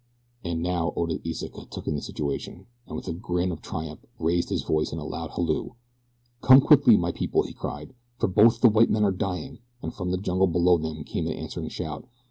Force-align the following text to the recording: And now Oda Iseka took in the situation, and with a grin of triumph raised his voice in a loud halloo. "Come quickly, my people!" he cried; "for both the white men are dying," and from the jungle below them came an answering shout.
And 0.43 0.63
now 0.63 0.93
Oda 0.95 1.19
Iseka 1.23 1.69
took 1.69 1.85
in 1.85 1.93
the 1.93 2.01
situation, 2.01 2.65
and 2.87 2.95
with 2.95 3.07
a 3.07 3.13
grin 3.13 3.51
of 3.51 3.61
triumph 3.61 4.03
raised 4.17 4.49
his 4.49 4.63
voice 4.63 4.91
in 4.91 4.97
a 4.97 5.05
loud 5.05 5.29
halloo. 5.35 5.73
"Come 6.41 6.59
quickly, 6.59 6.97
my 6.97 7.11
people!" 7.11 7.43
he 7.43 7.53
cried; 7.53 7.93
"for 8.17 8.27
both 8.27 8.61
the 8.61 8.69
white 8.71 8.89
men 8.89 9.03
are 9.03 9.11
dying," 9.11 9.59
and 9.83 9.93
from 9.93 10.09
the 10.09 10.17
jungle 10.17 10.47
below 10.47 10.79
them 10.79 11.03
came 11.03 11.27
an 11.27 11.33
answering 11.33 11.69
shout. 11.69 12.07